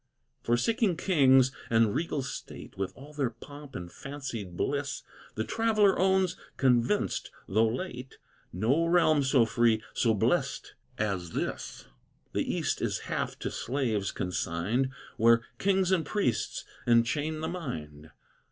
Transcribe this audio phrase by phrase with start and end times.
[0.41, 5.03] Forsaking kings and regal state, With all their pomp and fancied bliss,
[5.35, 8.17] The traveller owns, convinced though late,
[8.51, 11.85] No realm so free, so blest as this
[12.33, 18.09] The east is half to slaves consigned, Where kings and priests enchain the mind.